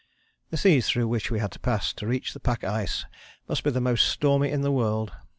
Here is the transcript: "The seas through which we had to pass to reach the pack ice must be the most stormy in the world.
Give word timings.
"The 0.49 0.57
seas 0.57 0.89
through 0.89 1.07
which 1.09 1.29
we 1.29 1.37
had 1.37 1.51
to 1.51 1.59
pass 1.59 1.93
to 1.93 2.07
reach 2.07 2.33
the 2.33 2.39
pack 2.39 2.63
ice 2.63 3.05
must 3.47 3.63
be 3.63 3.69
the 3.69 3.79
most 3.79 4.07
stormy 4.07 4.49
in 4.49 4.61
the 4.61 4.71
world. 4.71 5.11